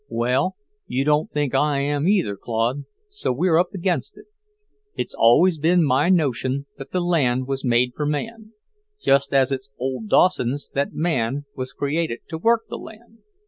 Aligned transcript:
"Well, 0.09 0.55
you 0.87 1.03
don't 1.05 1.31
think 1.31 1.53
I 1.53 1.79
am 1.81 2.07
either, 2.07 2.35
Claude, 2.35 2.85
so 3.07 3.31
we're 3.31 3.59
up 3.59 3.75
against 3.75 4.17
it. 4.17 4.25
It's 4.95 5.13
always 5.13 5.59
been 5.59 5.83
my 5.85 6.09
notion 6.09 6.65
that 6.79 6.89
the 6.89 7.01
land 7.01 7.45
was 7.45 7.63
made 7.63 7.93
for 7.95 8.07
man, 8.07 8.53
just 8.99 9.31
as 9.31 9.51
it's 9.51 9.69
old 9.77 10.07
Dawson's 10.09 10.71
that 10.73 10.93
man 10.95 11.45
was 11.55 11.71
created 11.71 12.21
to 12.29 12.39
work 12.39 12.63
the 12.67 12.79
land. 12.79 13.19